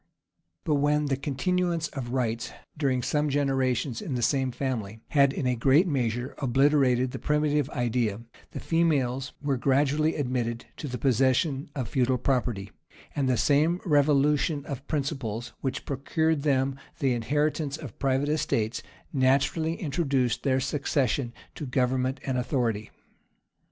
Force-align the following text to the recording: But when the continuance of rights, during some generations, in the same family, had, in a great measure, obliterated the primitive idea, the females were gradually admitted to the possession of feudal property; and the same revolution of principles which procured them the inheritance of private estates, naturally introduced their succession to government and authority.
But 0.63 0.77
when 0.81 1.05
the 1.05 1.15
continuance 1.15 1.87
of 1.89 2.09
rights, 2.09 2.51
during 2.75 3.03
some 3.03 3.29
generations, 3.29 4.01
in 4.01 4.15
the 4.15 4.23
same 4.23 4.51
family, 4.51 4.99
had, 5.09 5.31
in 5.31 5.45
a 5.45 5.55
great 5.55 5.85
measure, 5.87 6.33
obliterated 6.39 7.11
the 7.11 7.19
primitive 7.19 7.69
idea, 7.69 8.21
the 8.49 8.59
females 8.59 9.33
were 9.43 9.57
gradually 9.57 10.15
admitted 10.15 10.65
to 10.77 10.87
the 10.87 10.97
possession 10.97 11.69
of 11.75 11.87
feudal 11.87 12.17
property; 12.17 12.71
and 13.15 13.29
the 13.29 13.37
same 13.37 13.79
revolution 13.85 14.65
of 14.65 14.87
principles 14.87 15.53
which 15.61 15.85
procured 15.85 16.41
them 16.41 16.77
the 16.97 17.13
inheritance 17.13 17.77
of 17.77 17.99
private 17.99 18.27
estates, 18.27 18.81
naturally 19.13 19.75
introduced 19.75 20.41
their 20.41 20.59
succession 20.59 21.31
to 21.53 21.67
government 21.67 22.19
and 22.25 22.39
authority. 22.39 22.89